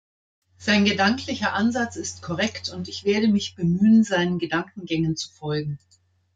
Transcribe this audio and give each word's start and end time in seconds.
Sein 0.57 0.83
gedanklicher 0.85 1.53
Ansatz 1.53 1.95
ist 1.95 2.23
korrekt, 2.23 2.69
und 2.69 2.87
ich 2.87 3.03
werde 3.03 3.27
mich 3.27 3.53
bemühen, 3.53 4.03
seinen 4.03 4.39
Gedankengängen 4.39 5.15
zu 5.15 5.29
folgen. 5.31 5.77